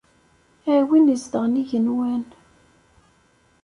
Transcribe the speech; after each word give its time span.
A 0.73 0.75
win 0.87 1.13
izedɣen 1.15 1.59
igenwan. 1.61 2.23